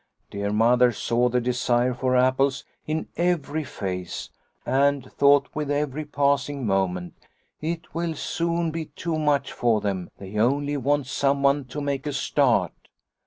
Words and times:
"Dear 0.31 0.51
Mother 0.51 0.91
saw 0.91 1.29
the 1.29 1.39
desire 1.39 1.93
for 1.93 2.15
apples 2.17 2.65
in 2.87 3.07
every 3.17 3.63
face, 3.63 4.31
and 4.65 5.05
thought 5.11 5.47
with 5.53 5.69
every 5.69 6.05
passing 6.05 6.65
moment:' 6.65 7.13
It 7.75 7.93
will 7.93 8.15
soon 8.15 8.71
be 8.71 8.85
too 8.85 9.19
much 9.19 9.51
for 9.51 9.79
them, 9.79 10.09
they 10.17 10.39
only 10.39 10.75
want 10.75 11.05
someone 11.05 11.65
to 11.65 11.81
make 11.81 12.07
a 12.07 12.13
start.' 12.13 12.87